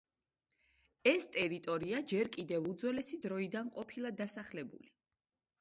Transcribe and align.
ეს 1.11 1.27
ტერიტორია 1.35 2.01
ჯერ 2.13 2.31
კიდევ 2.37 2.65
უძველესი 2.71 3.21
დროიდან 3.27 3.73
ყოფილა 3.77 4.15
დასახლებული. 4.23 4.95